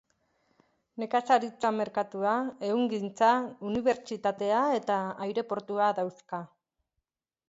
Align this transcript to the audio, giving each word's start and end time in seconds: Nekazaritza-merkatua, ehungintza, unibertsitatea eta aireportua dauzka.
Nekazaritza-merkatua, 1.01 2.31
ehungintza, 2.69 3.29
unibertsitatea 3.73 4.63
eta 4.79 4.97
aireportua 5.27 5.91
dauzka. 6.01 6.41